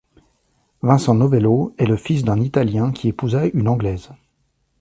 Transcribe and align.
Vincent 0.81 1.13
Novello 1.13 1.75
est 1.77 1.85
le 1.85 1.95
fils 1.95 2.23
d'un 2.23 2.39
Italien 2.41 2.91
qui 2.91 3.07
épousa 3.07 3.45
une 3.53 3.67
Anglaise. 3.67 4.09